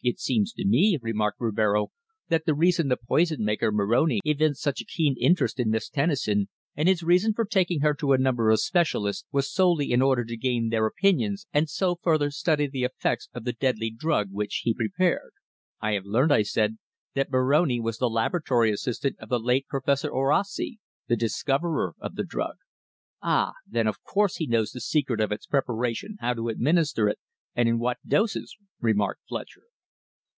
"It 0.00 0.20
seems 0.20 0.52
to 0.52 0.64
me," 0.64 0.96
remarked 1.02 1.40
Rivero, 1.40 1.88
"that 2.28 2.46
the 2.46 2.54
reason 2.54 2.86
the 2.86 2.96
poison 2.96 3.44
maker, 3.44 3.72
Moroni, 3.72 4.20
evinced 4.24 4.62
such 4.62 4.80
a 4.80 4.84
keen 4.84 5.16
interest 5.18 5.58
in 5.58 5.70
Miss 5.70 5.88
Tennison, 5.90 6.48
and 6.76 6.88
his 6.88 7.02
reason 7.02 7.34
for 7.34 7.44
taking 7.44 7.80
her 7.80 7.94
to 7.94 8.12
a 8.12 8.16
number 8.18 8.48
of 8.50 8.60
specialists 8.60 9.26
was 9.32 9.52
solely 9.52 9.90
in 9.90 10.00
order 10.00 10.24
to 10.24 10.36
gain 10.36 10.68
their 10.68 10.86
opinions 10.86 11.48
and 11.52 11.68
so 11.68 11.96
further 11.96 12.30
study 12.30 12.68
the 12.68 12.84
effects 12.84 13.28
of 13.34 13.42
the 13.42 13.52
deadly 13.52 13.90
drug 13.90 14.28
which 14.30 14.60
he 14.62 14.72
prepared." 14.72 15.32
"I 15.80 15.94
have 15.94 16.04
learnt," 16.06 16.30
I 16.30 16.42
said, 16.42 16.78
"that 17.14 17.32
Moroni 17.32 17.80
was 17.80 17.98
the 17.98 18.08
laboratory 18.08 18.70
assistant 18.70 19.16
of 19.18 19.28
the 19.28 19.40
late 19.40 19.66
Professor 19.66 20.10
Orosi, 20.12 20.78
the 21.08 21.16
discoverer 21.16 21.94
of 21.98 22.14
the 22.14 22.24
drug." 22.24 22.54
"Ah! 23.20 23.54
Then 23.68 23.88
of 23.88 24.00
course 24.04 24.36
he 24.36 24.46
knows 24.46 24.70
the 24.70 24.80
secret 24.80 25.20
of 25.20 25.32
its 25.32 25.46
preparation, 25.46 26.18
how 26.20 26.34
to 26.34 26.50
administer 26.50 27.08
it, 27.08 27.18
and 27.56 27.68
in 27.68 27.80
what 27.80 27.98
doses," 28.06 28.56
remarked 28.80 29.22
Fletcher. 29.28 29.62